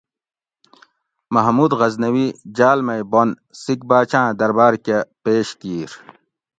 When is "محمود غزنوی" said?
1.33-2.27